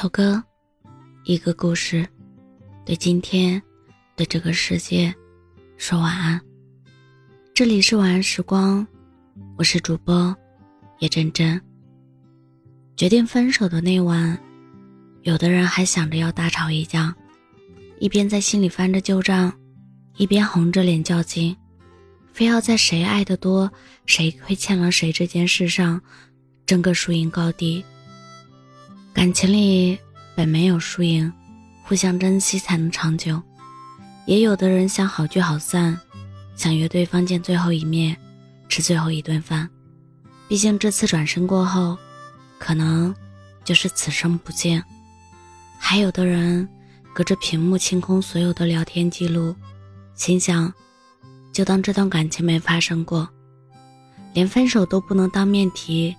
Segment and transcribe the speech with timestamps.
[0.00, 0.42] 首歌，
[1.24, 2.08] 一个故事，
[2.86, 3.62] 对今天，
[4.16, 5.14] 对这个世界，
[5.76, 6.40] 说晚安。
[7.52, 8.86] 这里是晚安时光，
[9.58, 10.34] 我是主播
[11.00, 11.60] 叶真真。
[12.96, 14.42] 决定分手的那晚，
[15.20, 17.14] 有的人还想着要大吵一架，
[17.98, 19.52] 一边在心里翻着旧账，
[20.16, 21.54] 一边红着脸较劲，
[22.32, 23.70] 非要在谁爱的多，
[24.06, 26.00] 谁亏欠了谁这件事上
[26.64, 27.84] 争个输赢高低。
[29.20, 29.98] 感情里
[30.34, 31.30] 本没有输赢，
[31.84, 33.38] 互相珍惜才能长久。
[34.24, 35.94] 也有的人想好聚好散，
[36.56, 38.16] 想约对方见最后一面，
[38.66, 39.68] 吃最后一顿饭。
[40.48, 41.98] 毕竟这次转身过后，
[42.58, 43.14] 可能
[43.62, 44.82] 就是此生不见。
[45.78, 46.66] 还有的人
[47.12, 49.54] 隔着屏幕清空所有的聊天记录，
[50.14, 50.72] 心想
[51.52, 53.28] 就当这段感情没发生过，
[54.32, 56.16] 连分手都不能当面提，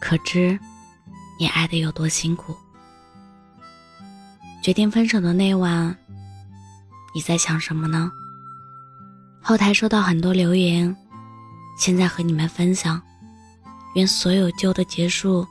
[0.00, 0.58] 可知。
[1.38, 2.56] 你爱的有多辛苦？
[4.62, 5.96] 决定分手的那晚，
[7.14, 8.10] 你在想什么呢？
[9.42, 10.96] 后台收到很多留言，
[11.78, 13.00] 现在和你们分享。
[13.94, 15.46] 愿所有旧的结束，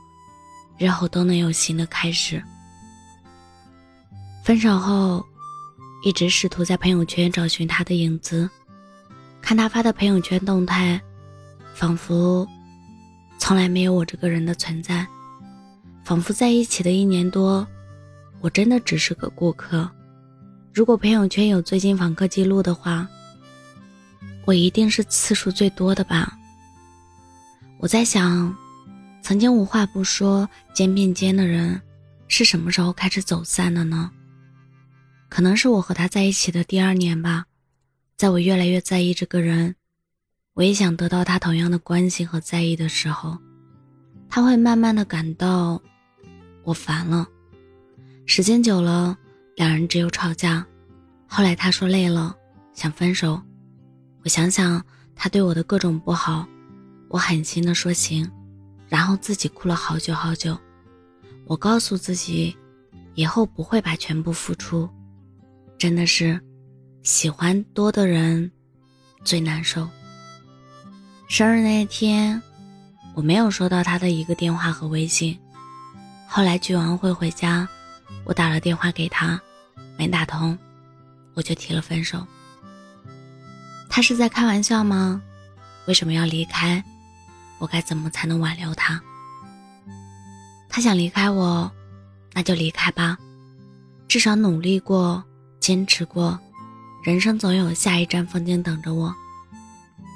[0.78, 2.42] 日后都能有新的开始。
[4.42, 5.24] 分手后，
[6.04, 8.50] 一直试图在朋友圈找寻他的影子，
[9.40, 11.00] 看他发的朋友圈动态，
[11.72, 12.46] 仿佛
[13.38, 15.06] 从来没有我这个人的存在。
[16.04, 17.66] 仿佛在一起的一年多，
[18.40, 19.90] 我真的只是个过客。
[20.70, 23.08] 如果朋友圈有最近访客记录的话，
[24.44, 26.36] 我一定是次数最多的吧。
[27.78, 28.54] 我在想，
[29.22, 31.80] 曾经无话不说、肩并肩的人，
[32.28, 34.10] 是什么时候开始走散的呢？
[35.30, 37.46] 可能是我和他在一起的第二年吧。
[38.18, 39.74] 在我越来越在意这个人，
[40.52, 43.38] 我也想得到他同样的关心和在意的时候，
[44.28, 45.80] 他会慢慢的感到。
[46.64, 47.26] 我烦了，
[48.26, 49.16] 时间久了，
[49.56, 50.66] 两人只有吵架。
[51.26, 52.34] 后来他说累了，
[52.72, 53.40] 想分手。
[54.22, 54.82] 我想想
[55.14, 56.46] 他对我的各种不好，
[57.08, 58.30] 我狠心的说行，
[58.88, 60.58] 然后自己哭了好久好久。
[61.46, 62.56] 我告诉自己，
[63.14, 64.88] 以后不会把全部付出。
[65.76, 66.40] 真的是，
[67.02, 68.50] 喜欢多的人
[69.22, 69.86] 最难受。
[71.28, 72.40] 生日那天，
[73.14, 75.38] 我没有收到他的一个电话和微信。
[76.36, 77.68] 后来聚完会回家，
[78.24, 79.40] 我打了电话给他，
[79.96, 80.58] 没打通，
[81.34, 82.26] 我就提了分手。
[83.88, 85.22] 他是在开玩笑吗？
[85.86, 86.82] 为什么要离开？
[87.60, 89.00] 我该怎么才能挽留他？
[90.68, 91.70] 他想离开我，
[92.32, 93.16] 那就离开吧，
[94.08, 95.22] 至少努力过，
[95.60, 96.36] 坚持过，
[97.04, 99.14] 人生总有下一站风景等着我。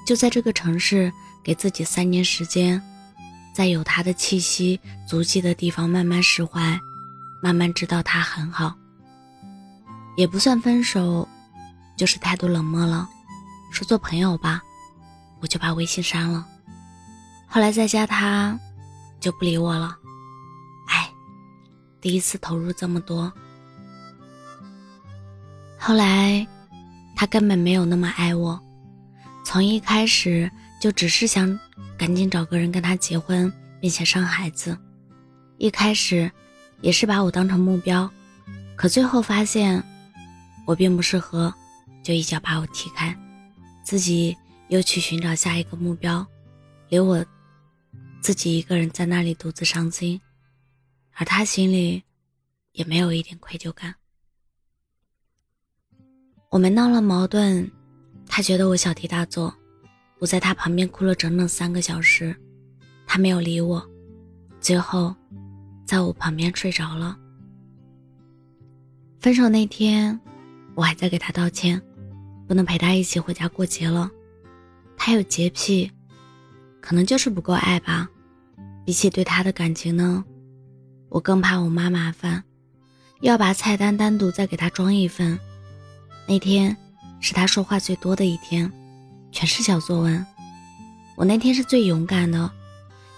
[0.05, 1.12] 就在这个城市，
[1.45, 2.83] 给自己三年时间。
[3.59, 6.79] 在有他的气息足迹的地方，慢慢释怀，
[7.43, 8.73] 慢慢知道他很好，
[10.17, 11.29] 也不算分手，
[11.97, 13.09] 就是态度冷漠了，
[13.73, 14.63] 说做朋友吧，
[15.41, 16.47] 我就把微信删了。
[17.49, 18.57] 后来再加他，
[19.19, 19.99] 就不理我了。
[20.87, 21.11] 哎，
[22.01, 23.33] 第一次投入这么多，
[25.77, 26.47] 后来
[27.17, 28.63] 他根本没有那么爱我，
[29.45, 30.49] 从一开始
[30.81, 31.59] 就只是想。
[31.98, 34.78] 赶紧找个人跟他结婚，并且生孩子。
[35.59, 36.31] 一开始，
[36.81, 38.09] 也是把我当成目标，
[38.76, 39.82] 可最后发现
[40.64, 41.53] 我并不适合，
[42.04, 43.12] 就一脚把我踢开，
[43.82, 44.36] 自己
[44.69, 46.25] 又去寻找下一个目标，
[46.88, 47.25] 留我
[48.20, 50.20] 自己一个人在那里独自伤心，
[51.15, 52.04] 而他心里
[52.70, 53.92] 也没有一点愧疚感。
[56.50, 57.69] 我们闹了矛盾，
[58.28, 59.53] 他觉得我小题大做。
[60.19, 62.34] 我在他旁边哭了整整三个小时，
[63.06, 63.84] 他没有理我，
[64.61, 65.15] 最后，
[65.87, 67.17] 在我旁边睡着了。
[69.21, 70.19] 分手那天，
[70.75, 71.81] 我还在给他道歉，
[72.47, 74.11] 不能陪他一起回家过节了。
[74.97, 75.91] 他有洁癖，
[76.81, 78.09] 可能就是不够爱吧。
[78.84, 80.25] 比起对他的感情呢，
[81.09, 82.42] 我更怕我妈麻烦，
[83.21, 85.39] 要把菜单单独再给他装一份。
[86.27, 86.77] 那天，
[87.21, 88.71] 是他说话最多的一天。
[89.39, 90.27] 全是小作文。
[91.15, 92.51] 我那天是最勇敢的，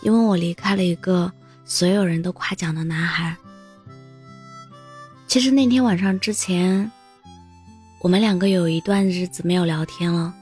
[0.03, 1.33] 因为我离开了一个
[1.65, 3.35] 所有人都夸奖的男孩。
[5.27, 6.93] 其实那天晚上之前，
[8.03, 10.35] 我们两个有一段日子没有聊天了，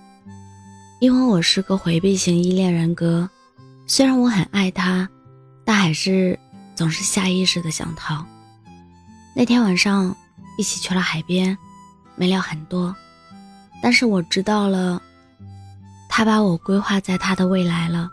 [0.99, 3.31] 因为我是个回避型依恋人格。
[3.87, 5.09] 虽然我很爱他，
[5.65, 6.37] 但还是
[6.75, 8.27] 总是下意识的想逃。
[9.33, 10.13] 那天晚上
[10.59, 11.57] 一起去了海边，
[12.17, 12.93] 没聊很多，
[13.81, 15.01] 但是我知道了。
[16.19, 18.11] 他把我规划在他的未来了，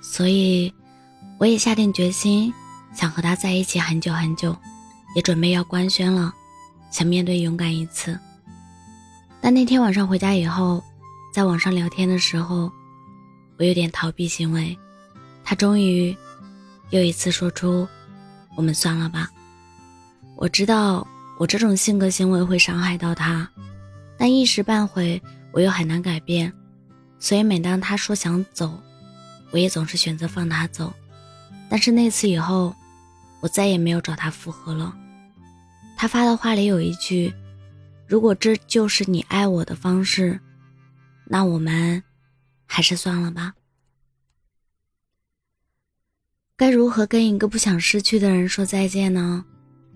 [0.00, 0.72] 所以
[1.38, 2.54] 我也下定决心
[2.94, 4.56] 想和他在一起很久很久。
[5.16, 6.32] 也准备要官宣了，
[6.92, 8.16] 想面对勇敢一次。
[9.40, 10.80] 但那天晚上回家以后，
[11.34, 12.70] 在网上聊天的时候，
[13.58, 14.78] 我有点逃避行为。
[15.42, 16.16] 他终于
[16.90, 17.88] 又一次说出
[18.54, 19.28] ：“我们算了吧。”
[20.38, 21.04] 我知道
[21.40, 23.50] 我这种性格行为会伤害到他，
[24.16, 26.52] 但一时半会我又很难改变，
[27.22, 28.82] 所以每当他说想走，
[29.52, 30.92] 我也总是选择放他走。
[31.70, 32.74] 但是那次以后，
[33.40, 34.92] 我再也没有找他复合了。
[35.96, 37.32] 他发的话里有一句
[38.08, 40.40] ：“如果这就是你爱我的方式，
[41.26, 42.02] 那我们
[42.66, 43.54] 还是算了吧。”
[46.58, 49.44] 该如何跟一个不想失去的人说再见呢？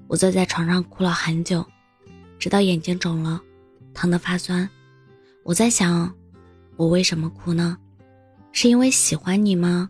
[0.06, 1.66] 我坐在床上哭了很久，
[2.38, 3.42] 直到眼睛肿了，
[3.92, 4.70] 疼得发酸。
[5.42, 6.14] 我在想，
[6.76, 7.76] 我为什么哭呢？
[8.52, 9.88] 是因为喜欢你吗？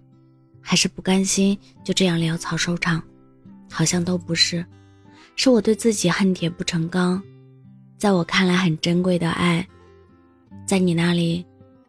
[0.61, 3.03] 还是不甘心就这样潦草收场？
[3.71, 4.65] 好像都不是，
[5.37, 7.23] 是我对自己恨铁不成钢。
[7.99, 9.67] 在我看来很珍贵的爱，
[10.67, 11.45] 在你那里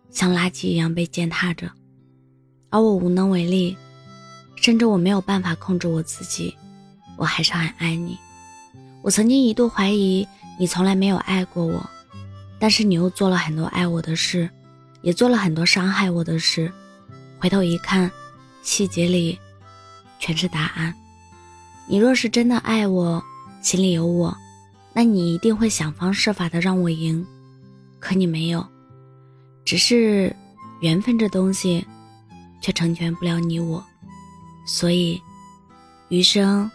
[0.09, 1.69] 像垃圾一样被践踏着，
[2.69, 3.75] 而我无能为力，
[4.55, 6.55] 甚至我没有办法控制我自己。
[7.17, 8.17] 我还是很爱你。
[9.01, 10.27] 我曾经一度怀疑
[10.59, 11.83] 你从来没有爱过我，
[12.59, 14.49] 但是你又做了很多爱我的事，
[15.07, 16.69] 也做了很多伤害我的事。
[17.39, 18.11] 回头一看。
[18.61, 19.39] 细节里，
[20.19, 20.93] 全是答案。
[21.87, 23.23] 你若是真的爱我，
[23.61, 24.35] 心里有我，
[24.93, 27.25] 那你一定会想方设法的让我赢。
[28.01, 28.67] 可你没有，
[29.63, 30.35] 只是
[30.81, 31.87] 缘分这东西，
[32.59, 33.81] 却成全不了你我。
[34.67, 35.17] 所以，
[36.09, 36.69] 余生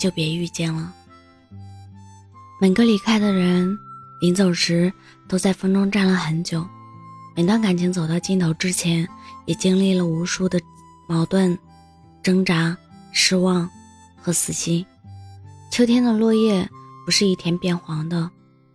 [0.00, 0.92] 就别遇见了。
[2.60, 3.78] 每个离开的人，
[4.20, 4.92] 临走时
[5.28, 6.66] 都在风中站了很久。
[7.34, 9.08] 每段感情走到尽头之前，
[9.46, 10.60] 也经历了无数的。
[11.06, 11.58] 矛盾、
[12.22, 12.74] 挣扎、
[13.12, 13.68] 失望
[14.16, 14.84] 和死心。
[15.70, 16.66] 秋天的落叶
[17.04, 18.30] 不是一天变黄的，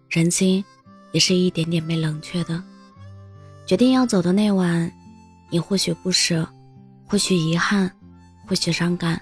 [0.10, 0.64] 人心
[1.12, 2.64] 也是一点点被冷却的。
[3.66, 4.92] 决定要走的那晚，
[5.50, 6.48] 你或许不舍，
[7.08, 7.92] 或许遗憾，
[8.46, 9.20] 或许伤感，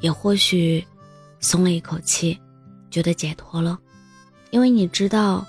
[0.00, 0.86] 也或许
[1.40, 2.38] 松了一口气，
[2.90, 3.78] 觉得解脱了。
[4.50, 5.42] 因为你知道，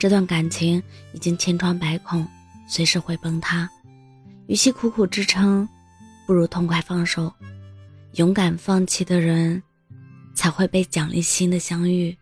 [0.00, 0.82] 这段感情
[1.12, 2.26] 已经千疮百孔，
[2.66, 3.68] 随时会崩塌。
[4.46, 5.68] 与其苦苦支撑。
[6.26, 7.30] 不如痛快放手，
[8.12, 9.62] 勇敢放弃的人，
[10.34, 12.16] 才会被奖励新的相遇。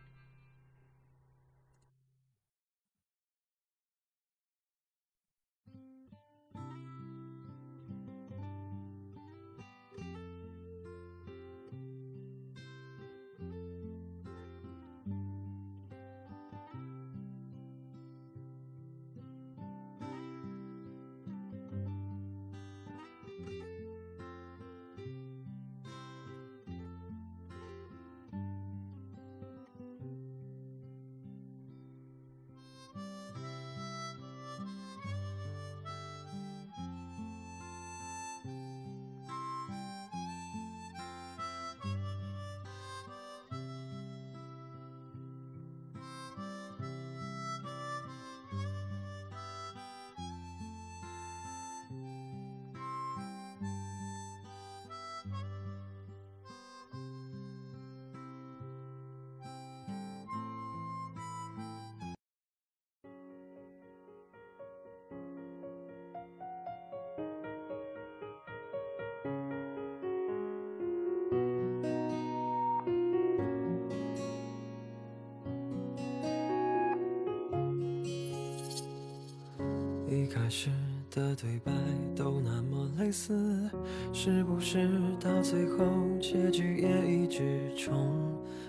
[80.34, 80.70] 开始
[81.10, 81.70] 的对白
[82.16, 83.68] 都那么类似，
[84.14, 84.88] 是不是
[85.20, 85.84] 到最后
[86.22, 87.94] 结局也一直重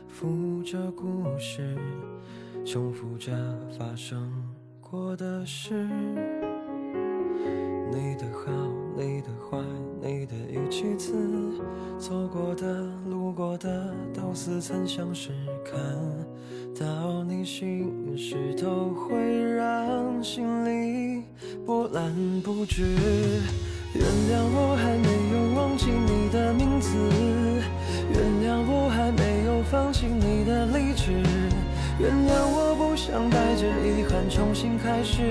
[0.10, 1.78] 复着故事，
[2.66, 3.32] 重复着
[3.80, 4.30] 发生
[4.82, 5.88] 过的事？
[7.94, 8.52] 你的好，
[8.98, 9.58] 你的坏，
[10.02, 11.14] 你的一句词，
[11.98, 15.32] 走过的、路过的，都似曾相识。
[15.64, 15.80] 看
[16.78, 19.16] 到你心事，都会
[19.56, 21.23] 让心里。
[21.66, 22.12] 波澜
[22.42, 22.84] 不止，
[23.94, 26.90] 原谅我还没有忘记你的名字，
[28.12, 31.12] 原谅我还没有放弃你的理智，
[32.00, 35.22] 原谅我不想带着遗憾重新开始，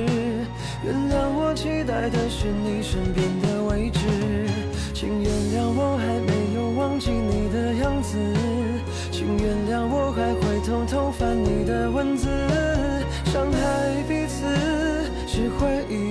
[0.85, 4.00] 原谅我期待的是你身边的位置，
[4.94, 8.16] 请原谅我还没有忘记你的样子，
[9.11, 12.28] 请原谅我还会偷偷翻你的文字，
[13.26, 14.01] 伤害。
[15.62, 16.01] 回忆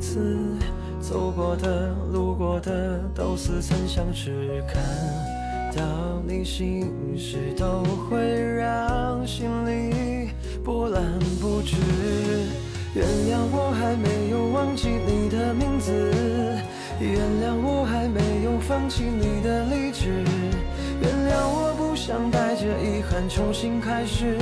[0.00, 0.36] 次，
[1.00, 4.64] 走过的、路过的，都似曾相识。
[4.66, 4.82] 看
[5.76, 8.18] 到你心事，都会
[8.56, 10.30] 让心里
[10.64, 11.02] 波澜
[11.40, 11.76] 不止。
[12.94, 14.29] 原谅我还没
[23.28, 24.36] 重新开始，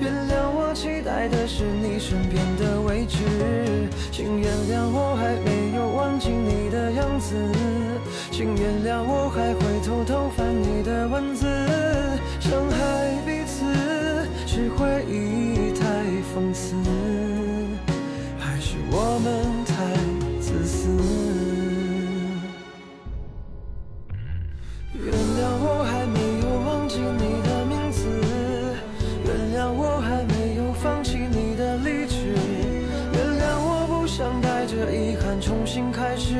[0.00, 3.18] 原谅我期待的是你身边的位置，
[4.10, 7.34] 请原谅我还没有忘记你的样子，
[8.30, 11.85] 请原谅我还会偷偷翻你的文字。
[34.66, 36.34] 这遗憾重新开始。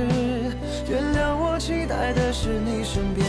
[0.91, 3.25] 原谅我期待的是你身边